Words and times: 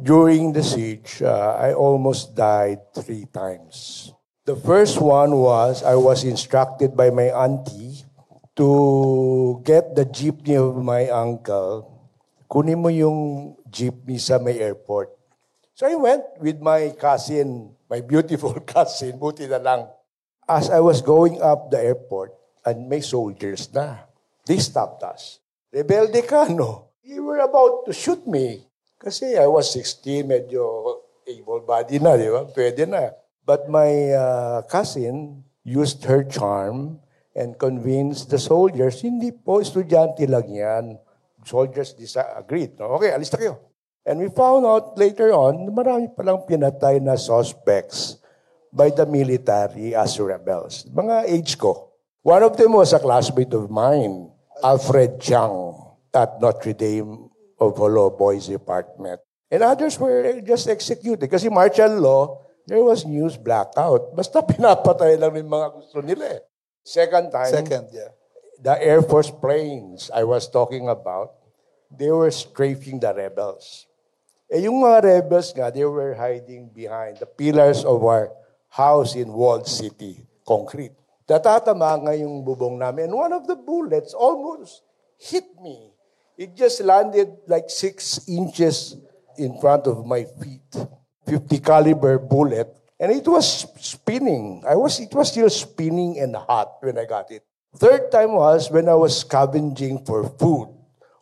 During 0.00 0.52
the 0.52 0.62
siege, 0.62 1.20
uh, 1.20 1.56
I 1.60 1.74
almost 1.74 2.34
died 2.34 2.80
three 2.96 3.28
times. 3.28 4.10
The 4.44 4.56
first 4.56 5.00
one 5.00 5.36
was 5.36 5.82
I 5.84 5.94
was 5.94 6.24
instructed 6.24 6.96
by 6.96 7.10
my 7.10 7.30
auntie 7.30 8.04
to 8.56 9.60
get 9.62 9.94
the 9.94 10.04
jeepney 10.04 10.56
of 10.56 10.80
my 10.82 11.08
uncle. 11.12 11.88
Kunin 12.50 12.80
mo 12.80 12.88
yung 12.88 13.54
jeepney 13.70 14.18
sa 14.18 14.40
may 14.40 14.58
airport. 14.58 15.12
So 15.76 15.86
I 15.86 15.94
went 15.94 16.24
with 16.40 16.58
my 16.60 16.92
cousin, 16.98 17.76
my 17.88 18.00
beautiful 18.00 18.56
cousin, 18.74 19.20
buti 19.20 19.46
na 19.46 19.60
lang. 19.60 19.86
As 20.48 20.68
I 20.68 20.80
was 20.80 21.00
going 21.00 21.40
up 21.40 21.70
the 21.70 21.78
airport, 21.78 22.34
and 22.64 22.88
may 22.88 23.02
soldiers 23.02 23.68
na. 23.74 24.06
They 24.46 24.58
stopped 24.58 25.02
us. 25.02 25.38
Rebelde 25.70 26.22
ka, 26.26 26.50
no? 26.50 26.90
You 27.02 27.24
were 27.24 27.42
about 27.42 27.86
to 27.86 27.92
shoot 27.92 28.26
me. 28.26 28.66
Kasi 29.02 29.34
I 29.34 29.50
was 29.50 29.66
16, 29.74 30.22
medyo 30.22 30.62
able-bodied 31.26 31.98
na, 31.98 32.14
di 32.14 32.30
ba? 32.30 32.46
Pwede 32.46 32.86
na. 32.86 33.10
But 33.42 33.66
my 33.66 34.14
uh, 34.14 34.62
cousin 34.70 35.42
used 35.66 36.06
her 36.06 36.22
charm 36.22 37.02
and 37.34 37.58
convinced 37.58 38.30
the 38.30 38.38
soldiers, 38.38 39.02
hindi 39.02 39.34
po, 39.34 39.58
estudyante 39.58 40.22
lang 40.30 40.46
yan. 40.46 40.84
Soldiers 41.42 41.98
disagreed. 41.98 42.78
No? 42.78 42.94
Okay, 42.94 43.10
alis 43.10 43.34
na 43.34 43.42
kayo. 43.42 43.54
And 44.06 44.22
we 44.22 44.30
found 44.30 44.62
out 44.62 44.94
later 44.94 45.34
on, 45.34 45.66
marami 45.74 46.06
palang 46.14 46.46
pinatay 46.46 47.02
na 47.02 47.18
suspects 47.18 48.22
by 48.70 48.94
the 48.94 49.02
military 49.02 49.98
as 49.98 50.14
rebels. 50.22 50.86
Mga 50.94 51.16
age 51.26 51.58
ko. 51.58 51.90
One 52.22 52.46
of 52.46 52.54
them 52.54 52.78
was 52.78 52.94
a 52.94 53.02
classmate 53.02 53.50
of 53.50 53.66
mine, 53.66 54.30
Alfred 54.62 55.18
Chang, 55.18 55.74
at 56.14 56.38
Notre 56.38 56.70
Dame 56.70 57.31
of 57.62 57.78
Holo 57.78 58.10
Boys 58.10 58.50
Department. 58.50 59.22
And 59.52 59.62
others 59.62 60.00
were 60.00 60.40
just 60.42 60.66
executed. 60.66 61.28
Kasi 61.28 61.46
martial 61.46 61.92
law, 62.00 62.42
there 62.66 62.82
was 62.82 63.06
news 63.06 63.38
blackout. 63.38 64.16
Basta 64.16 64.42
pinapatay 64.50 65.20
lang 65.20 65.38
yung 65.38 65.50
mga 65.50 65.68
gusto 65.76 66.02
nila 66.02 66.40
eh. 66.40 66.42
Second 66.82 67.30
time, 67.30 67.52
Second, 67.52 67.86
yeah. 67.94 68.10
the 68.58 68.74
Air 68.82 69.06
Force 69.06 69.30
planes 69.30 70.10
I 70.10 70.26
was 70.26 70.50
talking 70.50 70.90
about, 70.90 71.38
they 71.86 72.10
were 72.10 72.30
strafing 72.34 72.98
the 72.98 73.14
rebels. 73.14 73.86
Eh 74.50 74.66
yung 74.66 74.82
mga 74.82 74.98
rebels 75.22 75.54
nga, 75.54 75.70
they 75.70 75.86
were 75.86 76.18
hiding 76.18 76.68
behind 76.74 77.22
the 77.22 77.28
pillars 77.28 77.86
of 77.86 78.02
our 78.02 78.34
house 78.72 79.14
in 79.14 79.30
walled 79.30 79.68
city, 79.68 80.26
concrete. 80.42 80.92
Tatatama 81.22 82.02
nga 82.02 82.12
yung 82.18 82.42
bubong 82.42 82.76
namin. 82.80 83.08
And 83.08 83.14
one 83.14 83.32
of 83.32 83.46
the 83.46 83.54
bullets 83.54 84.12
almost 84.12 84.82
hit 85.20 85.46
me. 85.62 85.91
It 86.36 86.56
just 86.56 86.80
landed 86.80 87.44
like 87.46 87.68
six 87.68 88.24
inches 88.28 88.96
in 89.36 89.60
front 89.60 89.86
of 89.86 90.04
my 90.06 90.24
feet. 90.24 90.64
50 91.26 91.58
caliber 91.60 92.18
bullet. 92.18 92.68
And 92.98 93.12
it 93.12 93.26
was 93.26 93.66
spinning. 93.80 94.62
I 94.66 94.76
was, 94.76 95.00
it 95.00 95.12
was 95.12 95.28
still 95.28 95.50
spinning 95.50 96.18
and 96.18 96.36
hot 96.36 96.78
when 96.80 96.98
I 96.98 97.04
got 97.04 97.30
it. 97.30 97.44
Third 97.76 98.12
time 98.12 98.32
was 98.34 98.70
when 98.70 98.88
I 98.88 98.94
was 98.94 99.20
scavenging 99.20 100.04
for 100.04 100.28
food. 100.38 100.68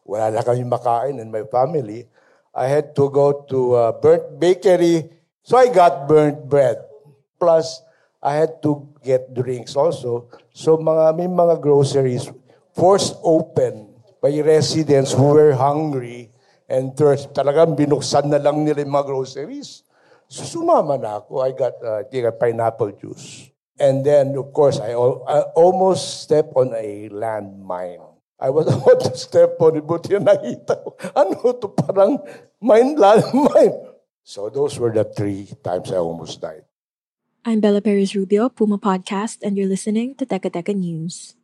Wala 0.04 0.30
na 0.30 0.42
kami 0.42 0.66
makain 0.66 1.22
and 1.22 1.30
my 1.30 1.46
family. 1.46 2.06
I 2.54 2.66
had 2.66 2.94
to 2.98 3.06
go 3.10 3.46
to 3.46 3.76
a 3.76 3.92
burnt 3.94 4.38
bakery. 4.38 5.06
So 5.42 5.56
I 5.56 5.70
got 5.70 6.10
burnt 6.10 6.50
bread. 6.50 6.82
Plus, 7.38 7.82
I 8.22 8.34
had 8.34 8.60
to 8.62 8.90
get 9.02 9.32
drinks 9.32 9.74
also. 9.74 10.28
So 10.52 10.76
mga, 10.76 11.16
may 11.16 11.30
mga 11.30 11.62
groceries 11.62 12.26
forced 12.74 13.16
open 13.22 13.89
by 14.20 14.32
residents 14.44 15.16
who 15.16 15.32
were 15.32 15.56
hungry 15.56 16.30
and 16.68 16.92
thirst. 16.94 17.32
Talagang 17.32 17.74
binuksan 17.74 18.28
na 18.28 18.38
lang 18.38 18.62
nila 18.62 18.84
yung 18.84 18.94
mga 18.94 19.08
groceries. 19.08 19.82
So 20.30 20.46
sumama 20.46 20.94
na 21.00 21.18
ako. 21.18 21.42
I 21.42 21.50
got 21.56 21.74
uh, 21.82 22.30
pineapple 22.36 22.94
juice. 22.94 23.50
And 23.80 24.04
then, 24.04 24.36
of 24.36 24.52
course, 24.52 24.78
I, 24.78 24.92
I 24.92 25.36
almost 25.56 26.22
stepped 26.22 26.52
on 26.54 26.76
a 26.76 27.08
landmine. 27.08 28.04
I 28.38 28.52
was 28.52 28.68
about 28.76 29.00
to 29.08 29.16
step 29.16 29.56
on 29.58 29.80
it, 29.80 29.88
buti 29.88 30.20
na 30.20 30.36
nakita 30.36 30.76
ko. 30.84 30.96
Ano 31.16 31.56
to 31.56 31.68
parang 31.72 32.20
mine 32.60 32.94
landmine. 33.00 33.96
So 34.22 34.52
those 34.52 34.76
were 34.78 34.92
the 34.92 35.08
three 35.08 35.48
times 35.64 35.90
I 35.90 35.96
almost 35.96 36.44
died. 36.44 36.68
I'm 37.40 37.64
Bella 37.64 37.80
Perez 37.80 38.12
Rubio, 38.14 38.52
Puma 38.52 38.76
Podcast, 38.76 39.40
and 39.40 39.56
you're 39.56 39.68
listening 39.68 40.12
to 40.20 40.28
Teka 40.28 40.52
Teka 40.52 40.76
News. 40.76 41.39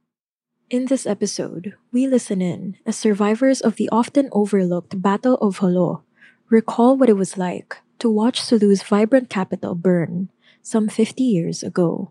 In 0.68 0.86
this 0.86 1.06
episode, 1.06 1.74
we 1.92 2.08
listen 2.08 2.42
in 2.42 2.74
as 2.84 2.98
survivors 2.98 3.60
of 3.60 3.76
the 3.76 3.88
often 3.90 4.28
overlooked 4.32 5.00
Battle 5.00 5.36
of 5.38 5.60
Jolo 5.60 6.02
recall 6.50 6.96
what 6.96 7.08
it 7.08 7.14
was 7.14 7.38
like 7.38 7.78
to 8.00 8.10
watch 8.10 8.40
Sulu's 8.40 8.82
vibrant 8.82 9.30
capital 9.30 9.76
burn 9.76 10.28
some 10.62 10.88
50 10.88 11.22
years 11.22 11.62
ago. 11.62 12.10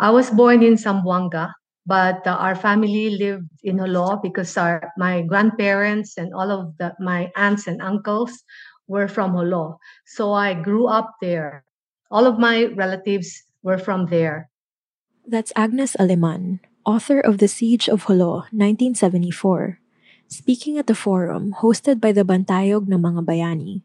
I 0.00 0.10
was 0.10 0.30
born 0.34 0.64
in 0.64 0.74
Zamboanga, 0.74 1.54
but 1.86 2.26
uh, 2.26 2.38
our 2.38 2.54
family 2.54 3.18
lived 3.18 3.50
in 3.62 3.78
Jolo 3.78 4.20
because 4.22 4.56
our 4.56 4.92
my 4.96 5.22
grandparents 5.22 6.16
and 6.16 6.34
all 6.34 6.50
of 6.50 6.76
the, 6.78 6.94
my 7.00 7.30
aunts 7.34 7.66
and 7.66 7.82
uncles 7.82 8.44
were 8.86 9.08
from 9.08 9.34
Jolo. 9.34 9.78
So 10.06 10.32
I 10.32 10.54
grew 10.54 10.86
up 10.86 11.16
there. 11.20 11.64
All 12.10 12.26
of 12.26 12.38
my 12.38 12.68
relatives 12.76 13.42
were 13.62 13.78
from 13.78 14.06
there. 14.06 14.50
That's 15.26 15.52
Agnes 15.54 15.94
Aleman, 15.98 16.60
author 16.84 17.20
of 17.20 17.38
The 17.38 17.48
Siege 17.48 17.88
of 17.88 18.06
Jolo, 18.06 18.50
1974, 18.50 19.78
speaking 20.28 20.78
at 20.78 20.86
the 20.86 20.98
forum 20.98 21.54
hosted 21.62 22.00
by 22.00 22.12
the 22.12 22.26
Bantayog 22.26 22.90
ng 22.90 23.00
mga 23.00 23.22
Bayani. 23.24 23.82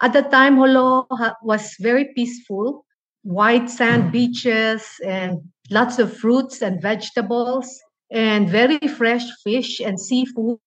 At 0.00 0.16
the 0.16 0.24
time, 0.24 0.56
Jolo 0.56 1.04
ha- 1.12 1.36
was 1.44 1.76
very 1.76 2.16
peaceful. 2.16 2.88
White 3.22 3.68
sand 3.68 4.04
mm-hmm. 4.04 4.12
beaches 4.12 4.86
and 5.04 5.40
lots 5.70 5.98
of 5.98 6.16
fruits 6.16 6.62
and 6.62 6.80
vegetables 6.80 7.80
and 8.10 8.48
very 8.48 8.78
fresh 8.78 9.22
fish 9.44 9.80
and 9.80 10.00
seafood. 10.00 10.58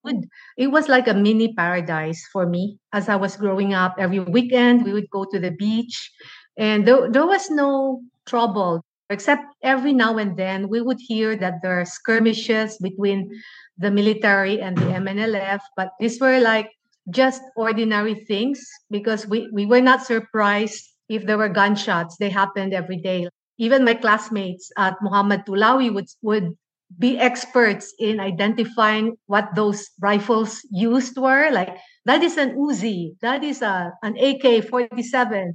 It 0.58 0.68
was 0.68 0.88
like 0.88 1.08
a 1.08 1.14
mini 1.14 1.54
paradise 1.54 2.26
for 2.32 2.46
me 2.46 2.78
as 2.94 3.10
I 3.10 3.16
was 3.16 3.36
growing 3.36 3.74
up. 3.74 3.96
Every 4.00 4.20
weekend, 4.20 4.86
we 4.86 4.94
would 4.94 5.10
go 5.10 5.26
to 5.26 5.40
the 5.40 5.52
beach, 5.52 6.12
and 6.58 6.88
there, 6.88 7.12
there 7.12 7.26
was 7.26 7.50
no 7.50 8.02
trouble, 8.26 8.86
except 9.10 9.44
every 9.62 9.92
now 9.92 10.18
and 10.18 10.38
then 10.38 10.70
we 10.70 10.82
would 10.82 11.00
hear 11.00 11.36
that 11.36 11.62
there 11.62 11.82
are 11.82 11.86
skirmishes 11.86 12.78
between 12.78 13.30
the 13.78 13.92
military 13.92 14.62
and 14.62 14.78
the 14.78 14.86
MNLF, 14.86 15.60
but 15.76 15.90
these 16.00 16.22
were 16.22 16.40
like 16.40 16.72
just 17.10 17.42
ordinary 17.58 18.16
things 18.16 18.64
because 18.90 19.28
we, 19.28 19.50
we 19.52 19.66
were 19.66 19.82
not 19.82 20.06
surprised 20.06 20.93
if 21.16 21.26
there 21.26 21.38
were 21.38 21.50
gunshots. 21.50 22.18
They 22.18 22.30
happened 22.30 22.74
every 22.74 22.98
day. 22.98 23.28
Even 23.58 23.86
my 23.86 23.94
classmates 23.94 24.72
at 24.78 24.96
Muhammad 25.02 25.46
Tulawi 25.46 25.94
would, 25.94 26.08
would 26.22 26.58
be 26.98 27.18
experts 27.18 27.94
in 28.00 28.20
identifying 28.20 29.16
what 29.28 29.50
those 29.56 29.90
rifles 30.02 30.66
used 30.72 31.18
were. 31.18 31.50
Like, 31.52 31.78
that 32.06 32.24
is 32.24 32.38
an 32.38 32.56
Uzi, 32.58 33.14
that 33.22 33.44
is 33.44 33.62
a, 33.62 33.94
an 34.02 34.18
AK 34.18 34.68
47. 34.68 35.54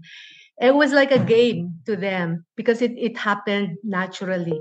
It 0.60 0.74
was 0.74 0.92
like 0.92 1.12
a 1.12 1.18
game 1.18 1.74
to 1.86 1.96
them 1.96 2.44
because 2.56 2.82
it, 2.82 2.92
it 2.96 3.16
happened 3.16 3.78
naturally. 3.84 4.58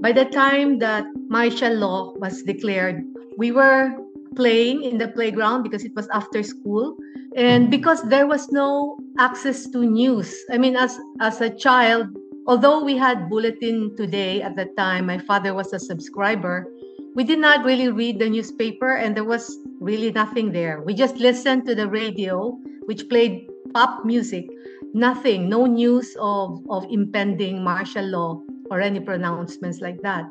By 0.00 0.12
the 0.12 0.24
time 0.24 0.78
that 0.80 1.04
martial 1.28 1.74
law 1.74 2.14
was 2.16 2.42
declared, 2.42 3.02
we 3.36 3.52
were 3.52 3.92
playing 4.34 4.82
in 4.82 4.98
the 4.98 5.08
playground 5.08 5.62
because 5.62 5.84
it 5.84 5.92
was 5.94 6.08
after 6.08 6.42
school 6.42 6.96
and 7.36 7.70
because 7.70 8.02
there 8.08 8.26
was 8.26 8.50
no 8.52 8.98
access 9.18 9.68
to 9.70 9.84
news. 9.84 10.34
I 10.50 10.58
mean 10.58 10.76
as 10.76 10.98
as 11.20 11.40
a 11.40 11.50
child, 11.50 12.08
although 12.46 12.84
we 12.84 12.96
had 12.96 13.28
bulletin 13.30 13.96
today 13.96 14.42
at 14.42 14.56
that 14.56 14.76
time, 14.76 15.06
my 15.06 15.18
father 15.18 15.54
was 15.54 15.72
a 15.72 15.78
subscriber, 15.78 16.66
we 17.14 17.24
did 17.24 17.38
not 17.38 17.64
really 17.64 17.88
read 17.88 18.18
the 18.18 18.28
newspaper 18.28 18.96
and 18.96 19.16
there 19.16 19.24
was 19.24 19.58
really 19.80 20.12
nothing 20.12 20.52
there. 20.52 20.82
We 20.82 20.94
just 20.94 21.16
listened 21.16 21.66
to 21.66 21.74
the 21.74 21.88
radio 21.88 22.58
which 22.86 23.08
played 23.08 23.48
pop 23.72 24.04
music, 24.04 24.48
nothing, 24.92 25.48
no 25.48 25.66
news 25.66 26.16
of 26.20 26.60
of 26.68 26.84
impending 26.90 27.64
martial 27.64 28.04
law 28.04 28.42
or 28.70 28.80
any 28.80 29.00
pronouncements 29.00 29.80
like 29.80 30.00
that. 30.02 30.24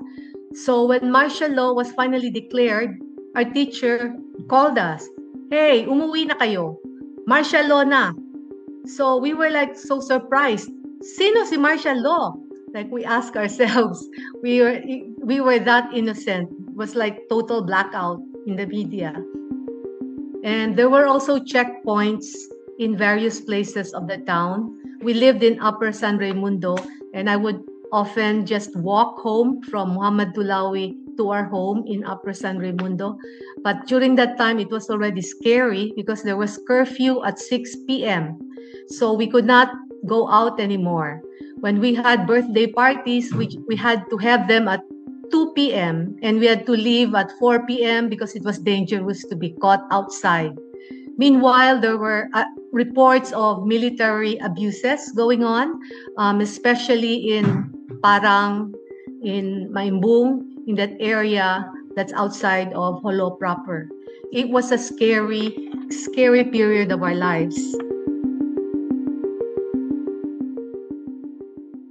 So 0.53 0.85
when 0.85 1.11
martial 1.11 1.49
law 1.49 1.73
was 1.73 1.91
finally 1.93 2.29
declared, 2.29 2.99
our 3.35 3.45
teacher 3.45 4.13
called 4.49 4.77
us, 4.77 5.07
Hey, 5.51 5.83
umuwi 5.83 6.31
na 6.31 6.39
kayo. 6.39 6.79
Martial 7.27 7.67
law 7.67 7.83
na. 7.83 8.13
So 8.85 9.17
we 9.17 9.33
were 9.33 9.49
like 9.49 9.77
so 9.77 9.99
surprised. 9.99 10.69
Sino 11.01 11.45
si 11.45 11.57
martial 11.57 12.01
law? 12.01 12.35
Like 12.73 12.89
we 12.91 13.05
ask 13.05 13.35
ourselves. 13.35 14.07
We 14.41 14.61
were 14.61 14.81
we 15.21 15.41
were 15.41 15.59
that 15.59 15.93
innocent. 15.93 16.49
It 16.49 16.75
was 16.75 16.95
like 16.95 17.29
total 17.29 17.61
blackout 17.61 18.19
in 18.47 18.55
the 18.57 18.65
media. 18.65 19.13
And 20.43 20.73
there 20.75 20.89
were 20.89 21.05
also 21.05 21.37
checkpoints 21.37 22.33
in 22.79 22.97
various 22.97 23.39
places 23.39 23.93
of 23.93 24.07
the 24.07 24.17
town. 24.25 24.73
We 25.05 25.13
lived 25.13 25.43
in 25.43 25.61
Upper 25.61 25.91
San 25.93 26.17
Raimundo, 26.17 26.77
and 27.13 27.29
I 27.29 27.37
would 27.37 27.61
often 27.91 28.45
just 28.45 28.75
walk 28.75 29.19
home 29.19 29.61
from 29.63 29.93
Muhammad 29.93 30.33
Tulawi 30.33 30.95
to 31.17 31.29
our 31.29 31.43
home 31.43 31.83
in 31.85 32.03
Upper 32.03 32.33
San 32.33 32.57
Raimundo. 32.57 33.17
But 33.63 33.87
during 33.87 34.15
that 34.15 34.37
time, 34.37 34.59
it 34.59 34.71
was 34.71 34.89
already 34.89 35.21
scary 35.21 35.93
because 35.95 36.23
there 36.23 36.37
was 36.37 36.59
curfew 36.67 37.23
at 37.23 37.39
6 37.39 37.75
p.m. 37.87 38.39
So 38.87 39.13
we 39.13 39.27
could 39.27 39.45
not 39.45 39.69
go 40.07 40.29
out 40.29 40.59
anymore. 40.59 41.21
When 41.59 41.79
we 41.79 41.93
had 41.93 42.25
birthday 42.25 42.67
parties, 42.67 43.33
we, 43.33 43.59
we 43.67 43.75
had 43.75 44.09
to 44.09 44.17
have 44.17 44.47
them 44.47 44.67
at 44.67 44.81
2 45.31 45.53
p.m. 45.53 46.15
and 46.23 46.39
we 46.39 46.47
had 46.47 46.65
to 46.65 46.73
leave 46.73 47.13
at 47.13 47.31
4 47.39 47.65
p.m. 47.65 48.09
because 48.09 48.35
it 48.35 48.43
was 48.43 48.57
dangerous 48.57 49.23
to 49.25 49.35
be 49.35 49.51
caught 49.61 49.85
outside. 49.91 50.57
Meanwhile, 51.17 51.81
there 51.81 51.97
were 51.97 52.29
uh, 52.33 52.45
reports 52.71 53.31
of 53.33 53.67
military 53.67 54.37
abuses 54.37 55.11
going 55.11 55.43
on, 55.43 55.79
um, 56.17 56.41
especially 56.41 57.37
in 57.37 57.80
Parang, 58.01 58.73
in 59.21 59.69
Maimbung, 59.69 60.41
in 60.65 60.75
that 60.75 60.97
area 60.99 61.69
that's 61.95 62.13
outside 62.13 62.73
of 62.73 63.01
Jolo 63.03 63.37
proper. 63.37 63.89
It 64.33 64.49
was 64.49 64.71
a 64.71 64.77
scary, 64.77 65.53
scary 65.89 66.43
period 66.45 66.91
of 66.91 67.03
our 67.03 67.13
lives. 67.13 67.57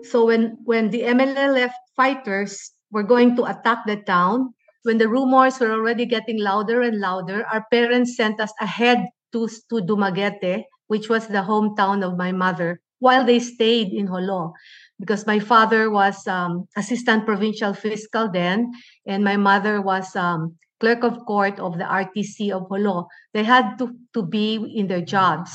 So 0.02 0.26
when, 0.26 0.58
when 0.64 0.90
the 0.90 1.02
MNLF 1.02 1.70
fighters 1.94 2.72
were 2.90 3.04
going 3.04 3.36
to 3.36 3.44
attack 3.44 3.86
the 3.86 4.02
town, 4.02 4.52
when 4.82 4.98
the 4.98 5.08
rumors 5.08 5.60
were 5.60 5.70
already 5.70 6.06
getting 6.06 6.40
louder 6.40 6.82
and 6.82 6.98
louder, 6.98 7.46
our 7.46 7.64
parents 7.70 8.16
sent 8.16 8.40
us 8.40 8.52
ahead 8.60 9.06
to, 9.32 9.46
to 9.46 9.78
Dumaguete, 9.78 10.64
which 10.88 11.08
was 11.08 11.28
the 11.28 11.46
hometown 11.46 12.02
of 12.02 12.16
my 12.16 12.32
mother, 12.32 12.80
while 12.98 13.24
they 13.24 13.38
stayed 13.38 13.92
in 13.92 14.08
Jolo 14.08 14.54
because 15.00 15.26
my 15.26 15.40
father 15.40 15.90
was 15.90 16.26
um, 16.28 16.68
assistant 16.76 17.24
provincial 17.24 17.72
fiscal 17.72 18.30
then, 18.30 18.70
and 19.06 19.24
my 19.24 19.36
mother 19.36 19.80
was 19.80 20.14
um, 20.14 20.54
clerk 20.78 21.02
of 21.02 21.24
court 21.26 21.58
of 21.58 21.78
the 21.78 21.84
RTC 21.84 22.52
of 22.52 22.68
Jolo. 22.68 23.08
They 23.32 23.42
had 23.42 23.78
to, 23.78 23.96
to 24.14 24.22
be 24.22 24.56
in 24.76 24.86
their 24.86 25.00
jobs, 25.00 25.50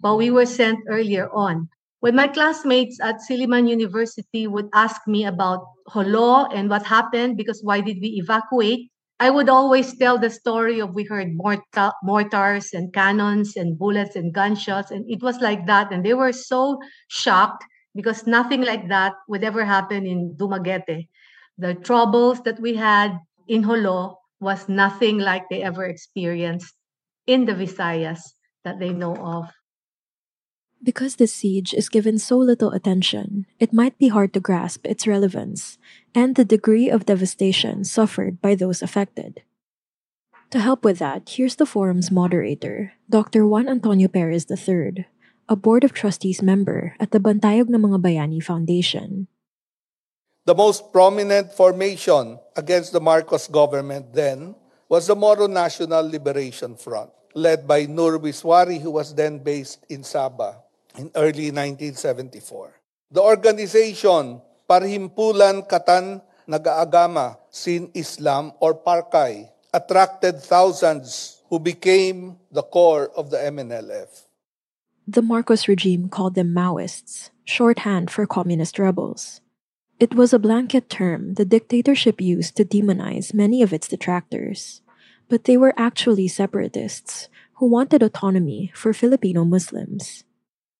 but 0.00 0.16
we 0.16 0.30
were 0.30 0.46
sent 0.46 0.80
earlier 0.88 1.28
on. 1.30 1.68
When 2.00 2.16
my 2.16 2.28
classmates 2.28 2.98
at 3.02 3.20
Silliman 3.20 3.68
University 3.68 4.46
would 4.46 4.70
ask 4.72 5.06
me 5.06 5.26
about 5.26 5.66
Jolo 5.92 6.46
and 6.46 6.70
what 6.70 6.86
happened, 6.86 7.36
because 7.36 7.60
why 7.62 7.82
did 7.82 7.98
we 8.00 8.16
evacuate, 8.16 8.90
I 9.20 9.28
would 9.28 9.50
always 9.50 9.98
tell 9.98 10.16
the 10.16 10.30
story 10.30 10.80
of 10.80 10.94
we 10.94 11.04
heard 11.04 11.34
mortar, 11.34 11.92
mortars 12.02 12.72
and 12.72 12.90
cannons 12.94 13.54
and 13.54 13.78
bullets 13.78 14.16
and 14.16 14.32
gunshots, 14.32 14.90
and 14.90 15.04
it 15.10 15.22
was 15.22 15.40
like 15.40 15.66
that. 15.66 15.92
And 15.92 16.02
they 16.02 16.14
were 16.14 16.32
so 16.32 16.80
shocked 17.08 17.62
because 17.94 18.26
nothing 18.26 18.62
like 18.62 18.88
that 18.88 19.14
would 19.28 19.44
ever 19.44 19.64
happen 19.64 20.06
in 20.06 20.36
Dumaguete. 20.36 21.08
The 21.58 21.74
troubles 21.74 22.42
that 22.42 22.60
we 22.60 22.76
had 22.76 23.18
in 23.48 23.62
Jolo 23.64 24.18
was 24.40 24.68
nothing 24.68 25.18
like 25.18 25.48
they 25.50 25.62
ever 25.62 25.84
experienced 25.84 26.74
in 27.26 27.44
the 27.44 27.52
Visayas 27.52 28.20
that 28.64 28.78
they 28.78 28.90
know 28.90 29.14
of. 29.16 29.50
Because 30.82 31.16
this 31.16 31.34
siege 31.34 31.74
is 31.74 31.92
given 31.92 32.18
so 32.18 32.38
little 32.38 32.72
attention, 32.72 33.44
it 33.58 33.72
might 33.72 33.98
be 33.98 34.08
hard 34.08 34.32
to 34.32 34.40
grasp 34.40 34.86
its 34.86 35.06
relevance 35.06 35.76
and 36.14 36.34
the 36.34 36.44
degree 36.44 36.88
of 36.88 37.04
devastation 37.04 37.84
suffered 37.84 38.40
by 38.40 38.54
those 38.54 38.80
affected. 38.80 39.42
To 40.50 40.58
help 40.58 40.82
with 40.82 40.98
that, 40.98 41.28
here's 41.28 41.56
the 41.56 41.66
forum's 41.66 42.10
moderator, 42.10 42.94
Dr. 43.08 43.46
Juan 43.46 43.68
Antonio 43.68 44.08
Perez 44.08 44.50
III, 44.50 45.06
a 45.50 45.58
Board 45.58 45.82
of 45.82 45.90
Trustees 45.90 46.46
member 46.46 46.94
at 47.02 47.10
the 47.10 47.18
Bantayog 47.18 47.66
ng 47.66 47.82
Mga 47.82 47.98
Bayani 47.98 48.38
Foundation. 48.38 49.26
The 50.46 50.54
most 50.54 50.94
prominent 50.94 51.50
formation 51.50 52.38
against 52.54 52.94
the 52.94 53.02
Marcos 53.02 53.50
government 53.50 54.14
then 54.14 54.54
was 54.86 55.10
the 55.10 55.18
Moro 55.18 55.50
National 55.50 56.06
Liberation 56.06 56.78
Front, 56.78 57.10
led 57.34 57.66
by 57.66 57.90
Nur 57.90 58.22
Biswari, 58.22 58.78
who 58.78 58.94
was 58.94 59.10
then 59.10 59.42
based 59.42 59.82
in 59.90 60.06
Sabah 60.06 60.54
in 60.94 61.10
early 61.18 61.50
1974. 61.50 63.10
The 63.10 63.20
organization 63.20 64.38
Parhimpulan 64.70 65.66
Katan 65.66 66.22
Nagaagama 66.46 67.42
Sin 67.50 67.90
Islam 67.98 68.54
or 68.62 68.78
Parkay 68.78 69.50
attracted 69.74 70.38
thousands 70.38 71.42
who 71.50 71.58
became 71.58 72.38
the 72.54 72.62
core 72.62 73.10
of 73.18 73.34
the 73.34 73.38
MNLF. 73.50 74.29
The 75.10 75.26
Marcos 75.26 75.66
regime 75.66 76.06
called 76.06 76.36
them 76.38 76.54
Maoists, 76.54 77.34
shorthand 77.42 78.14
for 78.14 78.30
communist 78.30 78.78
rebels. 78.78 79.40
It 79.98 80.14
was 80.14 80.30
a 80.30 80.38
blanket 80.38 80.86
term 80.86 81.34
the 81.34 81.44
dictatorship 81.44 82.20
used 82.20 82.54
to 82.54 82.64
demonize 82.64 83.34
many 83.34 83.58
of 83.58 83.72
its 83.72 83.88
detractors, 83.88 84.82
but 85.26 85.50
they 85.50 85.56
were 85.56 85.74
actually 85.74 86.28
separatists 86.28 87.26
who 87.58 87.66
wanted 87.66 88.04
autonomy 88.06 88.70
for 88.72 88.94
Filipino 88.94 89.42
Muslims. 89.42 90.22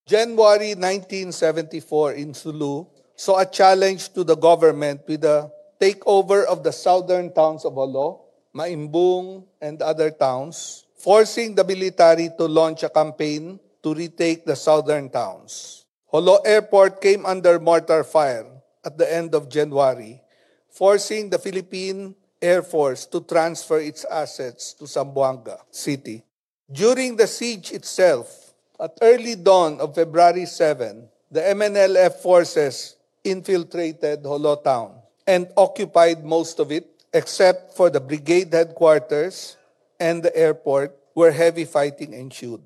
January 0.07 0.79
1974 0.79 2.13
in 2.15 2.31
Sulu 2.31 2.87
saw 3.17 3.43
a 3.43 3.51
challenge 3.51 4.15
to 4.15 4.23
the 4.23 4.39
government 4.39 5.01
with 5.09 5.23
the 5.23 5.51
takeover 5.83 6.47
of 6.47 6.63
the 6.63 6.71
southern 6.71 7.35
towns 7.35 7.65
of 7.65 7.75
Jolo, 7.75 8.31
Maimbung, 8.55 9.43
and 9.61 9.83
other 9.83 10.13
towns, 10.13 10.87
forcing 10.95 11.57
the 11.57 11.67
military 11.67 12.31
to 12.39 12.47
launch 12.47 12.85
a 12.85 12.89
campaign 12.89 13.59
to 13.83 13.95
retake 13.95 14.45
the 14.45 14.57
southern 14.57 15.09
towns. 15.11 15.85
Jolo 16.11 16.39
Airport 16.45 17.01
came 17.01 17.25
under 17.25 17.59
mortar 17.59 18.05
fire 18.05 18.47
at 18.85 18.99
the 18.99 19.07
end 19.07 19.35
of 19.35 19.49
January, 19.49 20.21
forcing 20.69 21.31
the 21.31 21.39
Philippine 21.39 22.15
Air 22.41 22.63
Force 22.63 23.07
to 23.07 23.21
transfer 23.21 23.79
its 23.79 24.05
assets 24.05 24.73
to 24.75 24.85
Zamboanga 24.85 25.61
City. 25.71 26.25
During 26.71 27.17
the 27.17 27.27
siege 27.27 27.73
itself, 27.73 28.55
at 28.79 28.97
early 29.03 29.35
dawn 29.37 29.81
of 29.81 29.95
February 29.95 30.47
7, 30.47 31.09
the 31.31 31.41
MNLF 31.41 32.15
forces 32.23 32.97
infiltrated 33.23 34.23
Jolo 34.23 34.57
town 34.57 34.97
and 35.27 35.49
occupied 35.57 36.25
most 36.25 36.59
of 36.59 36.73
it 36.73 36.89
except 37.13 37.77
for 37.77 37.91
the 37.91 38.01
brigade 38.01 38.53
headquarters 38.53 39.57
and 39.99 40.23
the 40.23 40.35
airport 40.35 40.97
where 41.13 41.31
heavy 41.31 41.65
fighting 41.65 42.15
ensued. 42.15 42.63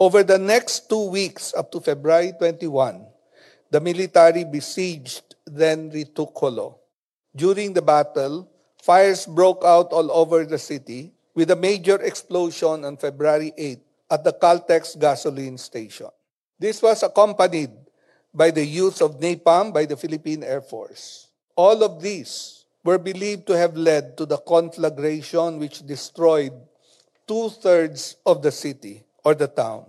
Over 0.00 0.24
the 0.24 0.38
next 0.38 0.88
two 0.90 1.06
weeks, 1.06 1.54
up 1.54 1.70
to 1.70 1.78
February 1.78 2.34
21, 2.34 3.06
the 3.70 3.80
military 3.80 4.42
besieged, 4.42 5.36
then 5.46 5.88
retook 5.90 6.34
Jolo. 6.34 6.80
During 7.30 7.72
the 7.72 7.82
battle, 7.82 8.50
fires 8.82 9.24
broke 9.24 9.62
out 9.62 9.92
all 9.94 10.10
over 10.10 10.44
the 10.44 10.58
city, 10.58 11.14
with 11.34 11.52
a 11.52 11.56
major 11.56 12.02
explosion 12.02 12.84
on 12.84 12.96
February 12.96 13.52
8 13.56 13.78
at 14.10 14.24
the 14.24 14.32
Caltex 14.32 14.98
gasoline 14.98 15.58
station. 15.58 16.10
This 16.58 16.82
was 16.82 17.04
accompanied 17.04 17.70
by 18.34 18.50
the 18.50 18.66
use 18.66 19.00
of 19.00 19.20
napalm 19.20 19.72
by 19.72 19.86
the 19.86 19.96
Philippine 19.96 20.42
Air 20.42 20.60
Force. 20.62 21.28
All 21.54 21.84
of 21.84 22.02
these 22.02 22.64
were 22.82 22.98
believed 22.98 23.46
to 23.46 23.56
have 23.56 23.76
led 23.76 24.16
to 24.16 24.26
the 24.26 24.38
conflagration 24.38 25.60
which 25.60 25.86
destroyed 25.86 26.52
two 27.28 27.48
thirds 27.50 28.16
of 28.26 28.42
the 28.42 28.50
city 28.50 29.04
or 29.24 29.34
the 29.34 29.48
town. 29.48 29.84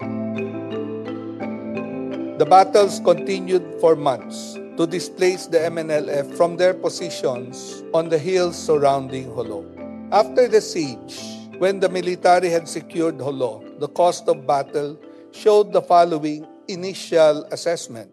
The 2.38 2.46
battles 2.46 3.00
continued 3.00 3.64
for 3.80 3.96
months 3.96 4.56
to 4.76 4.88
displace 4.88 5.48
the 5.48 5.60
MNLF 5.60 6.36
from 6.36 6.58
their 6.58 6.74
positions 6.74 7.84
on 7.94 8.10
the 8.10 8.20
hills 8.20 8.60
surrounding 8.60 9.32
Jolo. 9.32 9.64
After 10.12 10.48
the 10.48 10.60
siege, 10.60 11.16
when 11.60 11.80
the 11.80 11.88
military 11.88 12.50
had 12.50 12.68
secured 12.68 13.20
Jolo, 13.20 13.64
the 13.80 13.88
cost 13.88 14.28
of 14.28 14.46
battle 14.46 15.00
showed 15.32 15.72
the 15.72 15.82
following 15.82 16.46
initial 16.68 17.44
assessment. 17.52 18.12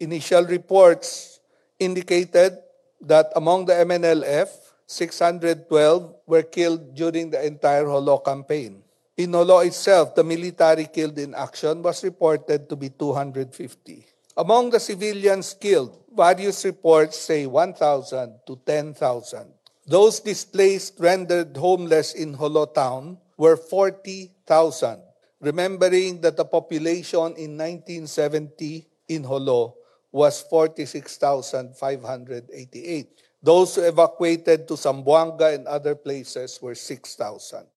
Initial 0.00 0.44
reports 0.44 1.38
indicated 1.78 2.58
that 3.00 3.30
among 3.36 3.66
the 3.66 3.74
MNLF, 3.74 4.50
612 4.86 6.14
were 6.26 6.42
killed 6.42 6.94
during 6.94 7.30
the 7.30 7.44
entire 7.46 7.84
Jolo 7.84 8.18
campaign. 8.18 8.82
In 9.22 9.30
Jolo 9.30 9.62
itself, 9.62 10.16
the 10.16 10.24
military 10.26 10.90
killed 10.90 11.16
in 11.16 11.32
action 11.38 11.80
was 11.80 12.02
reported 12.02 12.68
to 12.68 12.74
be 12.74 12.90
250. 12.90 14.04
Among 14.36 14.70
the 14.70 14.80
civilians 14.80 15.54
killed, 15.54 15.96
various 16.10 16.64
reports 16.64 17.18
say 17.18 17.46
1,000 17.46 18.40
to 18.44 18.58
10,000. 18.66 19.46
Those 19.86 20.18
displaced 20.18 20.98
rendered 20.98 21.56
homeless 21.56 22.14
in 22.14 22.34
Jolo 22.34 22.66
town 22.66 23.18
were 23.36 23.56
40,000, 23.56 25.00
remembering 25.38 26.20
that 26.22 26.36
the 26.36 26.44
population 26.44 27.38
in 27.38 27.54
1970 27.54 28.88
in 29.06 29.22
Jolo 29.22 29.76
was 30.10 30.42
46,588. 30.50 33.06
Those 33.40 33.76
who 33.76 33.82
evacuated 33.82 34.66
to 34.66 34.74
Zamboanga 34.74 35.54
and 35.54 35.68
other 35.68 35.94
places 35.94 36.60
were 36.60 36.74
6,000. 36.74 37.68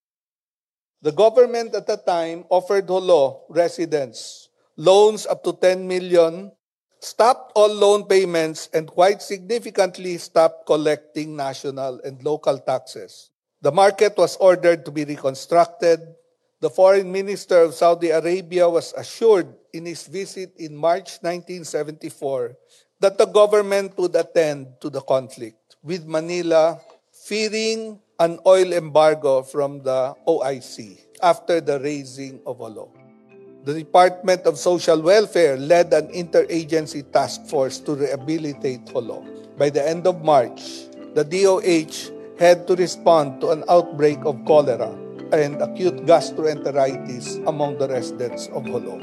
The 1.05 1.13
government 1.13 1.77
at 1.77 1.85
the 1.85 2.01
time 2.01 2.49
offered 2.49 2.89
Jolo 2.89 3.45
residents 3.53 4.49
loans 4.73 5.29
up 5.29 5.45
to 5.45 5.53
10 5.53 5.85
million, 5.85 6.49
stopped 6.97 7.53
all 7.53 7.69
loan 7.69 8.09
payments, 8.09 8.73
and 8.73 8.89
quite 8.89 9.21
significantly 9.21 10.17
stopped 10.17 10.65
collecting 10.65 11.35
national 11.35 12.01
and 12.01 12.17
local 12.25 12.57
taxes. 12.57 13.29
The 13.61 13.71
market 13.71 14.17
was 14.17 14.35
ordered 14.37 14.83
to 14.85 14.91
be 14.91 15.05
reconstructed. 15.05 16.01
The 16.59 16.71
foreign 16.73 17.11
minister 17.11 17.61
of 17.61 17.75
Saudi 17.75 18.09
Arabia 18.09 18.67
was 18.67 18.91
assured 18.97 19.53
in 19.73 19.85
his 19.85 20.07
visit 20.07 20.57
in 20.57 20.75
March 20.75 21.21
1974 21.21 22.57
that 23.01 23.19
the 23.19 23.29
government 23.29 23.95
would 23.99 24.15
attend 24.15 24.81
to 24.81 24.89
the 24.89 25.01
conflict, 25.01 25.77
with 25.83 26.07
Manila 26.07 26.81
fearing 27.13 28.01
an 28.19 28.39
oil 28.47 28.71
embargo 28.71 29.43
from 29.43 29.83
the 29.83 30.15
OIC 30.27 31.19
after 31.21 31.59
the 31.59 31.79
razing 31.79 32.39
of 32.47 32.59
Jolo. 32.59 32.91
The 33.65 33.73
Department 33.73 34.45
of 34.45 34.57
Social 34.57 35.01
Welfare 35.01 35.57
led 35.57 35.91
an 35.91 36.07
interagency 36.13 37.03
task 37.11 37.43
force 37.47 37.79
to 37.83 37.95
rehabilitate 37.95 38.85
Jolo. 38.87 39.25
By 39.57 39.69
the 39.69 39.83
end 39.83 40.07
of 40.07 40.23
March, 40.23 40.87
the 41.15 41.25
DOH 41.27 42.13
had 42.39 42.67
to 42.67 42.75
respond 42.75 43.41
to 43.41 43.51
an 43.51 43.63
outbreak 43.67 44.19
of 44.23 44.39
cholera 44.45 44.91
and 45.33 45.59
acute 45.61 46.05
gastroenteritis 46.05 47.43
among 47.47 47.79
the 47.79 47.89
residents 47.89 48.47
of 48.55 48.63
Jolo. 48.63 49.01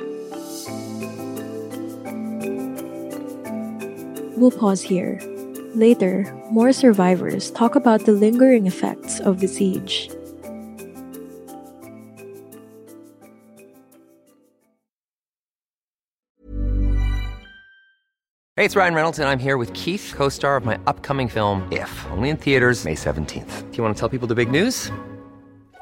We'll 4.36 4.50
pause 4.50 4.80
here. 4.80 5.20
Later, 5.74 6.30
more 6.50 6.70
survivors 6.72 7.50
talk 7.50 7.76
about 7.76 8.04
the 8.04 8.12
lingering 8.12 8.66
effects 8.66 9.20
of 9.20 9.40
the 9.40 9.48
siege. 9.48 10.10
Hey, 18.54 18.66
it's 18.66 18.76
Ryan 18.76 18.94
Reynolds, 18.94 19.18
and 19.18 19.26
I'm 19.26 19.38
here 19.38 19.56
with 19.56 19.72
Keith, 19.72 20.12
co 20.14 20.28
star 20.28 20.56
of 20.56 20.64
my 20.66 20.78
upcoming 20.86 21.26
film, 21.26 21.66
If, 21.72 22.06
only 22.10 22.28
in 22.28 22.36
theaters, 22.36 22.84
May 22.84 22.94
17th. 22.94 23.70
Do 23.70 23.76
you 23.78 23.82
want 23.82 23.96
to 23.96 24.00
tell 24.00 24.10
people 24.10 24.28
the 24.28 24.34
big 24.34 24.50
news? 24.50 24.90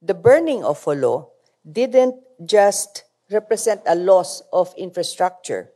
The 0.00 0.16
burning 0.16 0.64
of 0.64 0.80
Jolo 0.82 1.36
didn't 1.60 2.16
just 2.44 3.04
represent 3.30 3.82
a 3.84 3.94
loss 3.94 4.40
of 4.50 4.72
infrastructure. 4.76 5.68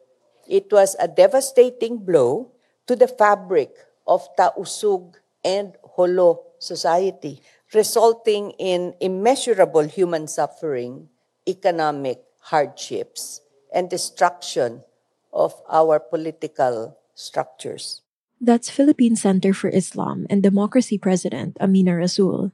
It 0.49 0.73
was 0.73 0.97
a 0.99 1.09
devastating 1.09 1.99
blow 1.99 2.53
to 2.87 2.97
the 2.97 3.07
fabric 3.09 3.77
of 4.09 4.25
Tausug 4.37 5.21
and 5.45 5.77
Jolo 5.97 6.41
society, 6.59 7.43
resulting 7.75 8.53
in 8.57 8.95
immeasurable 8.99 9.85
human 9.85 10.27
suffering, 10.27 11.09
economic 11.47 12.25
hardships, 12.49 13.43
and 13.73 13.91
destruction 13.91 14.85
of 15.33 15.53
our 15.69 16.01
political 16.01 16.97
structures. 17.15 18.01
That's 18.41 18.71
Philippine 18.71 19.17
Center 19.17 19.53
for 19.53 19.69
Islam 19.69 20.27
and 20.31 20.43
Democracy 20.43 20.97
President 20.97 21.57
Amina 21.61 21.97
Rasul. 21.97 22.53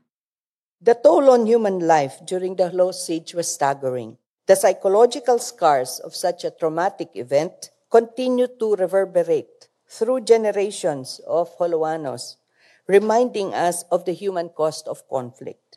The 0.81 0.97
toll 0.97 1.29
on 1.29 1.45
human 1.45 1.85
life 1.85 2.25
during 2.25 2.57
the 2.57 2.71
Jolo 2.71 2.91
siege 2.93 3.35
was 3.35 3.53
staggering. 3.53 4.17
The 4.47 4.57
psychological 4.57 5.39
scars 5.39 6.01
of 6.01 6.17
such 6.17 6.43
a 6.43 6.51
traumatic 6.51 7.11
event 7.13 7.69
continue 7.91 8.49
to 8.59 8.77
reverberate 8.77 9.69
through 9.87 10.23
generations 10.23 11.21
of 11.29 11.53
Joloanos, 11.59 12.37
reminding 12.89 13.53
us 13.53 13.85
of 13.93 14.07
the 14.07 14.17
human 14.17 14.49
cost 14.49 14.89
of 14.89 15.07
conflict. 15.07 15.77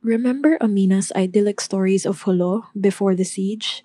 Remember 0.00 0.56
Amina's 0.62 1.12
idyllic 1.12 1.60
stories 1.60 2.06
of 2.06 2.24
Jolo 2.24 2.64
before 2.72 3.14
the 3.14 3.28
siege? 3.28 3.84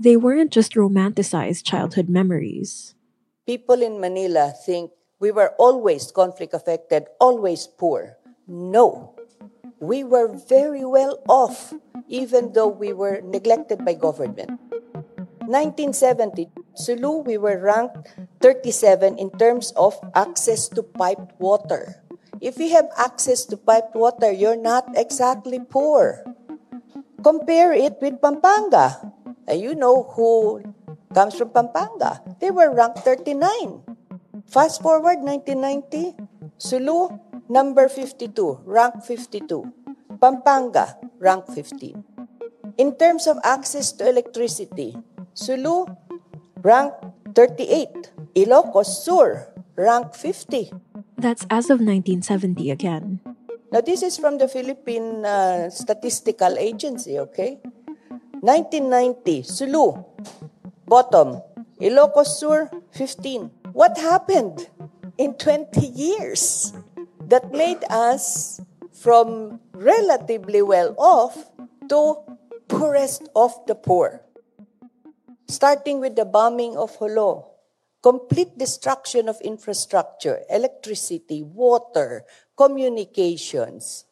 They 0.00 0.16
weren't 0.16 0.50
just 0.50 0.74
romanticized 0.74 1.62
childhood 1.62 2.08
memories. 2.08 2.96
People 3.46 3.80
in 3.80 4.00
Manila 4.00 4.52
think 4.66 4.90
we 5.20 5.30
were 5.30 5.54
always 5.62 6.10
conflict 6.10 6.54
affected, 6.54 7.06
always 7.20 7.68
poor. 7.68 8.18
No, 8.48 9.14
we 9.80 10.04
were 10.04 10.30
very 10.30 10.84
well 10.84 11.18
off, 11.28 11.74
even 12.08 12.52
though 12.52 12.68
we 12.68 12.92
were 12.92 13.20
neglected 13.22 13.84
by 13.84 13.94
government. 13.94 14.50
1970, 15.50 16.48
Sulu, 16.74 17.26
we 17.26 17.36
were 17.36 17.58
ranked 17.58 18.14
37 18.40 19.18
in 19.18 19.30
terms 19.38 19.72
of 19.76 19.98
access 20.14 20.68
to 20.68 20.82
piped 20.82 21.34
water. 21.40 22.02
If 22.40 22.58
you 22.58 22.70
have 22.74 22.90
access 22.96 23.44
to 23.46 23.56
piped 23.56 23.94
water, 23.94 24.30
you're 24.30 24.58
not 24.58 24.86
exactly 24.94 25.58
poor. 25.58 26.24
Compare 27.22 27.72
it 27.72 27.98
with 28.00 28.20
Pampanga. 28.22 29.12
And 29.46 29.60
you 29.60 29.74
know 29.74 30.02
who 30.14 30.62
comes 31.14 31.34
from 31.34 31.50
Pampanga. 31.50 32.22
They 32.40 32.50
were 32.50 32.74
ranked 32.74 33.00
39. 33.00 33.82
Fast 34.46 34.82
forward 34.82 35.22
1990, 35.22 36.16
Sulu, 36.58 37.18
number 37.52 37.84
52, 37.86 38.64
rank 38.64 39.04
52. 39.04 39.68
Pampanga, 40.16 40.96
rank 41.20 41.44
15. 41.52 42.00
In 42.80 42.96
terms 42.96 43.28
of 43.28 43.36
access 43.44 43.92
to 44.00 44.08
electricity, 44.08 44.96
Sulu, 45.36 45.84
rank 46.64 46.96
38. 47.36 48.40
Ilocos 48.40 49.04
Sur, 49.04 49.52
rank 49.76 50.16
50. 50.16 50.72
That's 51.20 51.44
as 51.52 51.68
of 51.68 51.84
1970 51.84 52.72
again. 52.72 53.20
Now, 53.70 53.80
this 53.80 54.02
is 54.02 54.16
from 54.16 54.38
the 54.38 54.48
Philippine 54.48 55.24
uh, 55.24 55.68
Statistical 55.68 56.56
Agency, 56.56 57.18
okay? 57.20 57.60
1990, 58.40 59.44
Sulu, 59.44 60.00
bottom. 60.88 61.40
Ilocos 61.80 62.40
Sur, 62.40 62.70
15. 62.92 63.50
What 63.72 63.96
happened 63.98 64.68
in 65.16 65.34
20 65.34 65.80
years 65.86 66.72
that 67.32 67.48
made 67.48 67.80
us 67.88 68.60
from 68.92 69.56
relatively 69.72 70.60
well 70.60 70.92
off 71.00 71.48
to 71.88 72.20
poorest 72.68 73.24
of 73.34 73.56
the 73.64 73.74
poor? 73.74 74.20
Starting 75.48 75.98
with 75.98 76.14
the 76.14 76.28
bombing 76.28 76.76
of 76.76 76.92
Jolo, 76.98 77.48
complete 78.02 78.58
destruction 78.58 79.32
of 79.32 79.40
infrastructure, 79.40 80.44
electricity, 80.52 81.42
water, 81.42 82.28
communications. 82.54 84.04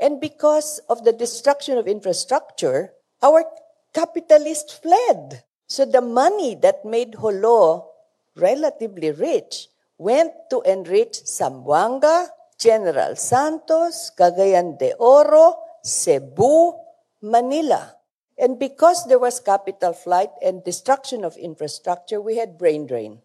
And 0.00 0.18
because 0.18 0.80
of 0.88 1.04
the 1.04 1.12
destruction 1.12 1.76
of 1.76 1.86
infrastructure, 1.86 2.96
our 3.22 3.44
capitalists 3.92 4.72
fled. 4.72 5.44
So 5.66 5.84
the 5.84 6.00
money 6.00 6.54
that 6.64 6.86
made 6.86 7.20
Jolo 7.20 7.92
relatively 8.34 9.10
rich 9.10 9.68
went 9.98 10.32
to 10.48 10.62
enrich 10.64 11.20
Zamboanga, 11.24 12.28
General 12.58 13.16
Santos, 13.16 14.10
Cagayan 14.16 14.78
de 14.78 14.94
Oro, 14.98 15.56
Cebu, 15.82 16.74
Manila. 17.22 17.94
And 18.38 18.58
because 18.58 19.06
there 19.06 19.18
was 19.18 19.40
capital 19.40 19.92
flight 19.92 20.30
and 20.42 20.64
destruction 20.64 21.24
of 21.24 21.36
infrastructure, 21.36 22.20
we 22.20 22.36
had 22.36 22.58
brain 22.58 22.86
drain. 22.86 23.20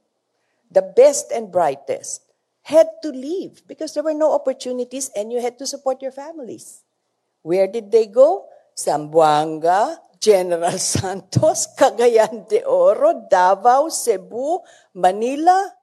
The 0.72 0.82
best 0.82 1.32
and 1.32 1.52
brightest 1.52 2.24
had 2.64 2.88
to 3.04 3.10
leave 3.10 3.68
because 3.68 3.94
there 3.94 4.04
were 4.04 4.14
no 4.14 4.32
opportunities 4.34 5.12
and 5.16 5.32
you 5.32 5.42
had 5.42 5.58
to 5.60 5.68
support 5.68 6.02
your 6.02 6.12
families. 6.12 6.84
Where 7.42 7.68
did 7.68 7.92
they 7.92 8.06
go? 8.06 8.46
Zamboanga, 8.78 9.98
General 10.20 10.78
Santos, 10.80 11.68
Cagayan 11.76 12.48
de 12.48 12.64
Oro, 12.64 13.28
Davao, 13.30 13.90
Cebu, 13.90 14.60
Manila. 14.94 15.74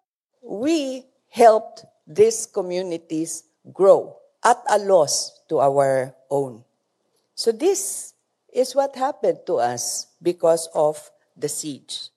We 0.42 1.04
helped 1.28 1.84
these 2.08 2.46
communities 2.46 3.44
grow 3.70 4.16
at 4.42 4.56
a 4.68 4.78
loss 4.78 5.44
to 5.48 5.60
our 5.60 6.16
own. 6.30 6.64
So 7.34 7.52
this 7.52 8.14
is 8.50 8.74
what 8.74 8.96
happened 8.96 9.44
to 9.46 9.60
us 9.60 10.08
because 10.22 10.68
of 10.74 11.10
the 11.36 11.48
siege. 11.48 12.08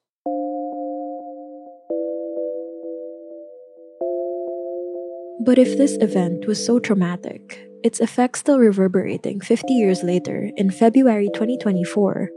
But 5.43 5.57
if 5.57 5.77
this 5.77 5.97
event 5.99 6.47
was 6.47 6.63
so 6.63 6.79
traumatic, 6.79 7.67
its 7.83 7.99
effects 7.99 8.39
still 8.39 8.59
reverberating 8.59 9.41
50 9.41 9.73
years 9.73 10.03
later 10.03 10.51
in 10.55 10.71
February 10.71 11.29
2024, 11.33 12.29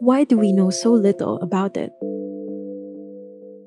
why 0.00 0.24
do 0.24 0.38
we 0.38 0.50
know 0.50 0.70
so 0.70 0.90
little 0.90 1.38
about 1.38 1.76
it? 1.76 1.92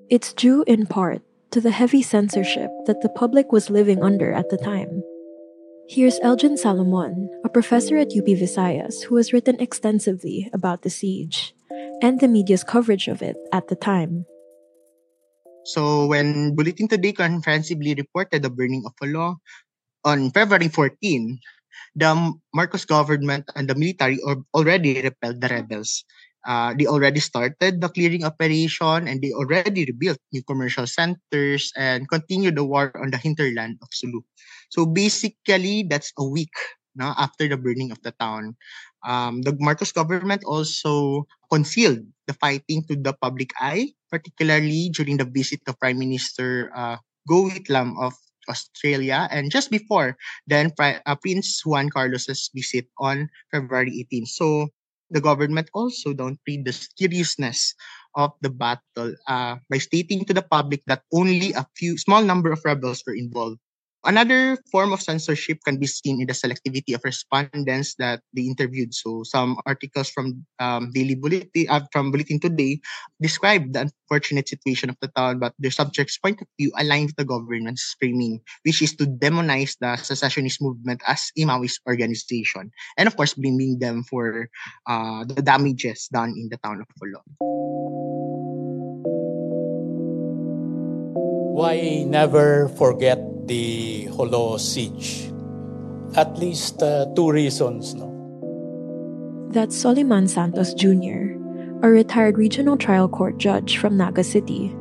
It's 0.10 0.34
due 0.34 0.63
in 0.68 0.88
part 0.88 1.22
to 1.53 1.62
the 1.62 1.69
heavy 1.69 2.01
censorship 2.01 2.74
that 2.89 3.05
the 3.05 3.13
public 3.13 3.53
was 3.53 3.69
living 3.69 4.01
under 4.01 4.33
at 4.33 4.50
the 4.50 4.57
time. 4.57 5.05
Here's 5.86 6.17
Elgin 6.25 6.57
Salomon, 6.57 7.29
a 7.45 7.50
professor 7.50 7.93
at 7.95 8.10
UP 8.10 8.25
Visayas 8.25 9.05
who 9.05 9.22
has 9.22 9.29
written 9.29 9.62
extensively 9.62 10.50
about 10.50 10.81
the 10.81 10.89
siege 10.89 11.53
and 12.01 12.17
the 12.17 12.27
media's 12.27 12.65
coverage 12.65 13.05
of 13.07 13.22
it 13.22 13.38
at 13.53 13.69
the 13.69 13.77
time. 13.77 14.25
So 15.69 16.10
when 16.10 16.57
Bulletin 16.57 16.89
Today 16.89 17.13
comprehensively 17.13 17.93
reported 17.93 18.41
the 18.41 18.50
burning 18.50 18.81
of 18.89 18.98
Jolo 18.98 19.38
on 20.03 20.33
February 20.33 20.74
14, 20.74 21.38
the 21.95 22.33
Marcos 22.50 22.86
government 22.86 23.45
and 23.53 23.69
the 23.69 23.75
military 23.75 24.17
already 24.57 25.05
repelled 25.05 25.39
the 25.39 25.53
rebels. 25.53 26.03
Uh, 26.46 26.74
they 26.78 26.86
already 26.86 27.20
started 27.20 27.80
the 27.80 27.90
clearing 27.90 28.24
operation 28.24 29.08
and 29.08 29.22
they 29.22 29.32
already 29.32 29.86
rebuilt 29.86 30.20
new 30.32 30.44
commercial 30.44 30.86
centers 30.86 31.72
and 31.78 32.10
continued 32.10 32.56
the 32.56 32.64
war 32.64 32.92
on 33.00 33.12
the 33.12 33.18
hinterland 33.18 33.80
of 33.82 33.88
Sulu. 33.92 34.22
So 34.70 34.86
basically, 34.86 35.84
that's 35.84 36.12
a 36.18 36.25
week 36.25 36.53
no, 36.96 37.14
after 37.18 37.48
the 37.48 37.58
burning 37.58 37.92
of 37.92 38.01
the 38.01 38.12
town. 38.20 38.56
Um, 39.06 39.42
the 39.42 39.56
Marcos 39.60 39.92
government 39.92 40.44
also 40.46 41.25
concealed 41.51 42.00
the 42.27 42.34
fighting 42.34 42.84
to 42.88 42.96
the 42.96 43.14
public 43.14 43.51
eye, 43.60 43.92
particularly 44.10 44.90
during 44.94 45.18
the 45.18 45.27
visit 45.27 45.60
of 45.68 45.79
Prime 45.79 46.00
Minister 46.00 46.72
uh, 46.75 46.98
Whitlam 47.29 48.00
of 48.00 48.14
Australia, 48.50 49.27
and 49.32 49.51
just 49.51 49.72
before 49.72 50.18
then, 50.48 50.72
uh, 50.79 51.16
Prince 51.16 51.64
Juan 51.66 51.90
Carlos's 51.90 52.51
visit 52.53 52.88
on 53.00 53.29
February 53.51 54.03
18. 54.12 54.25
So 54.25 54.68
the 55.14 55.22
government 55.22 55.70
also 55.74 56.14
downplayed 56.14 56.66
the 56.66 56.74
seriousness 56.74 57.74
of 58.16 58.32
the 58.42 58.50
battle 58.50 59.16
uh, 59.28 59.56
by 59.70 59.78
stating 59.78 60.26
to 60.26 60.34
the 60.34 60.42
public 60.44 60.84
that 60.88 61.04
only 61.14 61.54
a 61.54 61.66
few 61.78 61.98
small 61.98 62.24
number 62.24 62.52
of 62.52 62.62
rebels 62.66 63.04
were 63.08 63.16
involved. 63.16 63.60
Another 64.03 64.59
form 64.68 64.92
of 64.92 65.01
censorship 65.01 65.63
can 65.63 65.79
be 65.79 65.87
seen 65.87 66.20
in 66.20 66.27
the 66.27 66.35
selectivity 66.35 66.92
of 66.94 67.00
respondents 67.07 67.96
that 67.96 68.20
they 68.35 68.44
interviewed. 68.44 68.94
So 68.94 69.24
some 69.24 69.55
articles 69.66 70.09
from 70.09 70.46
um, 70.59 70.92
Daily 70.92 71.16
Bulletin, 71.16 71.68
uh, 71.70 71.87
from 71.92 72.11
Bulletin 72.11 72.39
Today, 72.39 72.81
describe 73.22 73.72
the 73.72 73.87
unfortunate 73.87 74.50
situation 74.50 74.89
of 74.89 74.98
the 75.00 75.07
town, 75.16 75.39
but 75.39 75.53
their 75.57 75.72
subjects' 75.72 76.18
point 76.18 76.42
of 76.42 76.48
view 76.59 76.72
aligned 76.77 77.16
with 77.16 77.16
the 77.16 77.24
government's 77.24 77.96
framing, 77.98 78.42
which 78.63 78.81
is 78.81 78.94
to 78.98 79.07
demonize 79.07 79.77
the 79.79 79.96
secessionist 79.96 80.61
movement 80.61 81.01
as 81.07 81.31
a 81.37 81.48
Maoist 81.48 81.79
organization, 81.87 82.72
and 82.98 83.07
of 83.07 83.16
course 83.16 83.33
blaming 83.33 83.79
them 83.79 84.03
for 84.03 84.50
uh, 84.85 85.24
the 85.24 85.42
damages 85.42 86.09
done 86.11 86.35
in 86.35 86.50
the 86.51 86.59
town 86.59 86.83
of 86.83 86.87
Polo. 87.00 88.13
Why 91.53 92.01
never 92.09 92.68
forget 92.81 93.22
the 93.46 94.07
Jolo 94.09 94.57
siege. 94.57 95.29
At 96.16 96.37
least 96.37 96.81
uh, 96.81 97.05
two 97.16 97.31
reasons. 97.31 97.94
No? 97.94 98.09
That's 99.51 99.77
Soliman 99.77 100.29
Santos 100.29 100.74
Jr., 100.74 101.37
a 101.85 101.89
retired 101.89 102.37
regional 102.37 102.77
trial 102.77 103.07
court 103.07 103.37
judge 103.37 103.77
from 103.77 103.98
Naga 103.98 104.24
City. 104.24 104.74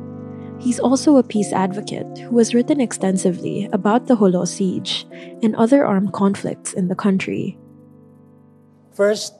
He's 0.59 0.79
also 0.79 1.17
a 1.17 1.23
peace 1.23 1.51
advocate 1.51 2.17
who 2.17 2.37
has 2.37 2.53
written 2.55 2.79
extensively 2.79 3.69
about 3.73 4.07
the 4.07 4.15
Jolo 4.15 4.45
siege 4.45 5.05
and 5.43 5.55
other 5.55 5.85
armed 5.85 6.13
conflicts 6.13 6.73
in 6.73 6.87
the 6.87 6.95
country. 6.95 7.57
First, 8.93 9.33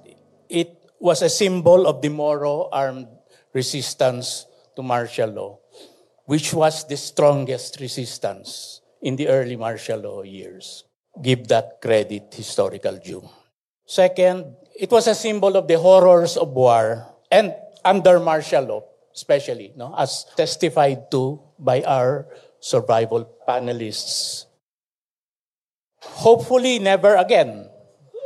it 0.50 0.70
was 1.00 1.22
a 1.22 1.30
symbol 1.30 1.88
of 1.88 2.02
the 2.02 2.10
Moro 2.10 2.70
armed 2.72 3.08
resistance 3.54 4.46
to 4.76 4.84
martial 4.84 5.30
law, 5.30 5.60
which 6.26 6.54
was 6.54 6.88
the 6.88 6.98
strongest 6.98 7.80
resistance 7.80 8.82
in 9.02 9.16
the 9.16 9.28
early 9.28 9.56
martial 9.56 10.00
law 10.00 10.22
years. 10.24 10.84
Give 11.22 11.48
that 11.48 11.82
credit 11.82 12.34
historical 12.34 12.98
due. 12.98 13.28
Second, 13.86 14.56
it 14.80 14.90
was 14.90 15.08
a 15.08 15.16
symbol 15.16 15.56
of 15.56 15.68
the 15.68 15.78
horrors 15.78 16.38
of 16.38 16.50
war 16.50 17.06
and 17.30 17.54
under 17.86 18.20
martial 18.20 18.64
law, 18.64 18.82
especially, 19.14 19.74
no, 19.76 19.94
as 19.98 20.26
testified 20.36 21.12
to 21.12 21.40
by 21.60 21.84
our 21.84 22.26
survival 22.60 23.30
panelists. 23.48 24.46
Hopefully, 26.02 26.80
never 26.80 27.16
again. 27.16 27.70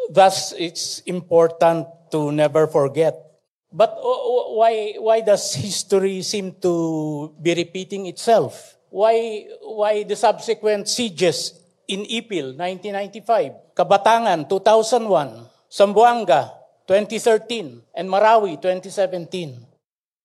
Thus, 0.09 0.53
it's 0.53 0.99
important 1.05 1.87
to 2.11 2.31
never 2.31 2.67
forget. 2.67 3.26
But 3.71 3.99
why, 3.99 4.95
why 4.97 5.21
does 5.21 5.53
history 5.55 6.21
seem 6.23 6.55
to 6.63 7.33
be 7.41 7.53
repeating 7.53 8.07
itself? 8.07 8.75
Why, 8.89 9.45
why 9.61 10.03
the 10.03 10.15
subsequent 10.15 10.87
sieges 10.87 11.53
in 11.87 12.07
Ipil, 12.07 12.55
1995, 12.55 13.75
Kabatangan, 13.75 14.47
2001, 14.47 15.45
Zamboanga, 15.69 16.51
2013, 16.87 17.81
and 17.93 18.07
Marawi, 18.07 18.55
2017? 18.55 19.67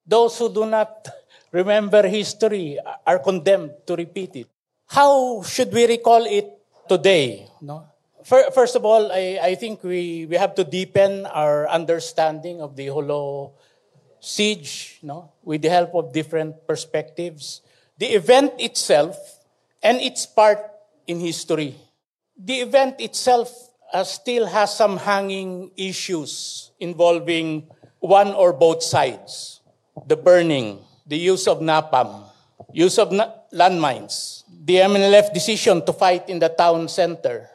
Those 0.07 0.39
who 0.39 0.49
do 0.49 0.67
not 0.67 1.09
remember 1.51 2.07
history 2.07 2.79
are 3.07 3.19
condemned 3.19 3.75
to 3.87 3.97
repeat 3.97 4.37
it. 4.37 4.49
How 4.87 5.43
should 5.43 5.73
we 5.73 5.87
recall 5.87 6.25
it 6.27 6.47
today? 6.89 7.49
No? 7.61 7.92
First 8.25 8.77
of 8.77 8.85
all, 8.85 9.11
I, 9.11 9.39
I 9.43 9.55
think 9.55 9.83
we, 9.83 10.27
we 10.27 10.37
have 10.37 10.55
to 10.57 10.65
deepen 10.65 11.27
our 11.27 11.69
understanding 11.69 12.61
of 12.61 12.77
the 12.77 12.87
Holo 12.87 13.53
siege 14.21 15.01
no? 15.03 15.33
with 15.43 15.63
the 15.63 15.71
help 15.71 15.95
of 15.95 16.13
different 16.13 16.67
perspectives 16.67 17.63
the 18.03 18.19
event 18.19 18.51
itself 18.59 19.15
and 19.81 20.01
its 20.01 20.27
part 20.27 20.59
in 21.07 21.21
history. 21.21 21.79
The 22.35 22.67
event 22.67 23.01
itself 23.01 23.47
uh, 23.93 24.03
still 24.03 24.47
has 24.47 24.75
some 24.75 24.97
hanging 24.97 25.71
issues 25.77 26.73
involving 26.81 27.71
one 28.01 28.35
or 28.35 28.53
both 28.53 28.83
sides. 28.83 29.61
The 30.09 30.17
burning, 30.17 30.81
the 31.07 31.17
use 31.17 31.47
of 31.47 31.61
napalm, 31.61 32.25
use 32.73 32.99
of 32.99 33.13
na- 33.13 33.31
landmines, 33.55 34.43
the 34.51 34.83
MNLF 34.83 35.33
decision 35.33 35.87
to 35.87 35.93
fight 35.93 36.29
in 36.29 36.41
the 36.41 36.49
town 36.49 36.89
center 36.89 37.52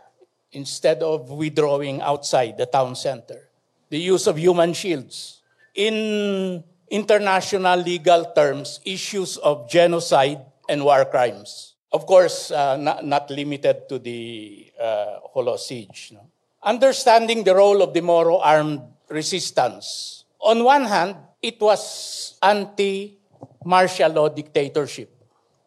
instead 0.52 1.04
of 1.04 1.30
withdrawing 1.30 2.02
outside 2.02 2.58
the 2.58 2.66
town 2.66 2.96
center, 2.96 3.50
the 3.90 4.00
use 4.00 4.28
of 4.28 4.38
human 4.38 4.74
shields. 4.74 5.42
In 5.76 6.64
international 6.90 7.80
legal 7.80 8.32
terms 8.34 8.80
issues 8.86 9.38
of 9.38 9.70
genocide 9.70 10.40
and 10.70 10.84
war 10.84 11.06
crimes. 11.06 11.76
Of 11.92 12.06
course, 12.06 12.52
uh, 12.52 12.78
not, 12.78 13.06
not 13.06 13.30
limited 13.30 13.88
to 13.90 14.00
the 14.00 14.72
uh, 14.80 15.20
Holo 15.32 15.56
siege. 15.58 16.12
No? 16.14 16.28
Understanding 16.64 17.44
the 17.44 17.56
role 17.56 17.82
of 17.82 17.94
the 17.94 18.02
Moro 18.02 18.40
armed 18.40 18.82
resistance. 19.10 20.26
On 20.40 20.64
one 20.64 20.86
hand, 20.86 21.16
it 21.42 21.60
was 21.62 22.38
anti-martial 22.44 24.12
law 24.12 24.30
dictatorship. 24.30 25.12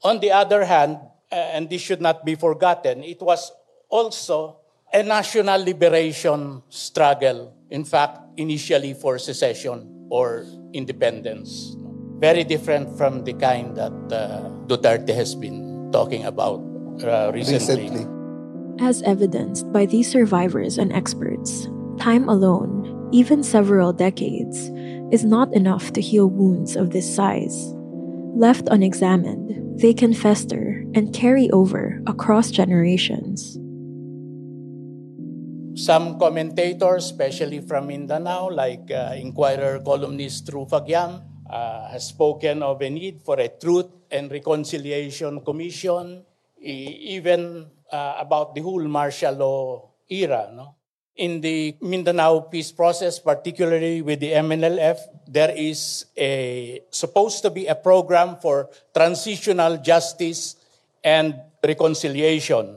On 0.02 0.20
the 0.20 0.32
other 0.32 0.64
hand, 0.64 0.98
uh, 1.32 1.34
and 1.34 1.68
this 1.70 1.80
should 1.80 2.00
not 2.00 2.24
be 2.24 2.34
forgotten, 2.34 3.02
it 3.02 3.20
was 3.20 3.52
also 3.88 4.59
a 4.92 5.02
national 5.02 5.62
liberation 5.64 6.62
struggle. 6.68 7.54
In 7.70 7.84
fact, 7.84 8.18
initially 8.36 8.94
for 8.94 9.18
secession 9.18 10.08
or 10.10 10.44
independence. 10.72 11.76
Very 12.18 12.44
different 12.44 12.98
from 12.98 13.24
the 13.24 13.32
kind 13.34 13.76
that 13.76 13.92
uh, 14.12 14.50
Duterte 14.66 15.14
has 15.14 15.34
been 15.34 15.90
talking 15.92 16.24
about 16.24 16.60
uh, 17.02 17.30
recently. 17.32 17.88
recently. 17.88 18.06
As 18.80 19.02
evidenced 19.02 19.70
by 19.72 19.86
these 19.86 20.10
survivors 20.10 20.78
and 20.78 20.92
experts, 20.92 21.68
time 21.98 22.28
alone, 22.28 23.08
even 23.12 23.42
several 23.42 23.92
decades, 23.92 24.70
is 25.12 25.24
not 25.24 25.52
enough 25.54 25.92
to 25.92 26.00
heal 26.00 26.28
wounds 26.28 26.76
of 26.76 26.90
this 26.90 27.06
size. 27.06 27.74
Left 28.34 28.68
unexamined, 28.70 29.78
they 29.80 29.92
can 29.92 30.14
fester 30.14 30.84
and 30.94 31.12
carry 31.12 31.50
over 31.50 32.00
across 32.06 32.50
generations. 32.50 33.59
Some 35.80 36.20
commentators, 36.20 37.08
especially 37.08 37.64
from 37.64 37.88
Mindanao, 37.88 38.52
like 38.52 38.92
uh, 38.92 39.16
Inquirer 39.16 39.80
columnist 39.80 40.44
Rufa 40.52 40.84
Guiam, 40.84 41.24
uh, 41.48 41.88
has 41.88 42.12
spoken 42.12 42.62
of 42.62 42.82
a 42.84 42.90
need 42.90 43.24
for 43.24 43.40
a 43.40 43.48
Truth 43.48 43.88
and 44.12 44.30
Reconciliation 44.30 45.40
Commission, 45.40 46.20
e- 46.60 47.16
even 47.16 47.64
uh, 47.90 48.14
about 48.20 48.54
the 48.54 48.60
whole 48.60 48.84
martial 48.84 49.32
law 49.32 49.88
era. 50.04 50.52
No? 50.52 50.76
In 51.16 51.40
the 51.40 51.74
Mindanao 51.80 52.52
peace 52.52 52.72
process, 52.72 53.18
particularly 53.18 54.02
with 54.02 54.20
the 54.20 54.32
MNLF, 54.32 55.00
there 55.26 55.56
is 55.56 56.04
a 56.12 56.82
supposed 56.90 57.40
to 57.40 57.48
be 57.48 57.64
a 57.64 57.74
program 57.74 58.36
for 58.36 58.68
transitional 58.92 59.78
justice 59.78 60.56
and 61.02 61.40
reconciliation, 61.64 62.76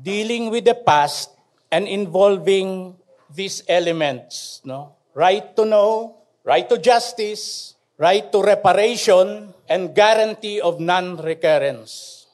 dealing 0.00 0.48
with 0.48 0.64
the 0.64 0.74
past 0.74 1.36
and 1.70 1.86
involving 1.86 2.96
these 3.28 3.62
elements, 3.68 4.60
no? 4.64 4.96
Right 5.14 5.54
to 5.56 5.64
know, 5.64 6.16
right 6.44 6.68
to 6.68 6.78
justice, 6.78 7.74
right 7.98 8.24
to 8.32 8.42
reparation, 8.42 9.52
and 9.68 9.94
guarantee 9.94 10.60
of 10.60 10.80
non-recurrence. 10.80 12.26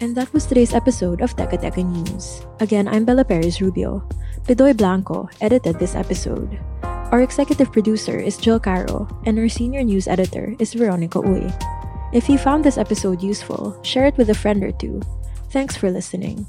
And 0.00 0.14
that 0.14 0.30
was 0.32 0.46
today's 0.46 0.74
episode 0.74 1.20
of 1.22 1.34
Teka 1.34 1.58
Teka 1.58 1.82
News. 1.82 2.46
Again, 2.60 2.86
I'm 2.86 3.02
Bella 3.02 3.24
Perez 3.24 3.58
Rubio. 3.58 4.06
Pidoy 4.46 4.70
Blanco 4.76 5.28
edited 5.42 5.82
this 5.82 5.98
episode. 5.98 6.54
Our 7.10 7.26
executive 7.26 7.72
producer 7.72 8.14
is 8.14 8.38
Jill 8.38 8.60
Caro, 8.60 9.10
and 9.26 9.34
our 9.40 9.48
senior 9.48 9.82
news 9.82 10.06
editor 10.06 10.54
is 10.62 10.76
Veronica 10.78 11.18
Uy. 11.18 11.50
If 12.10 12.28
you 12.28 12.38
found 12.38 12.64
this 12.64 12.78
episode 12.78 13.22
useful, 13.22 13.78
share 13.82 14.06
it 14.06 14.16
with 14.16 14.30
a 14.30 14.34
friend 14.34 14.64
or 14.64 14.72
two. 14.72 15.02
Thanks 15.50 15.76
for 15.76 15.90
listening. 15.90 16.46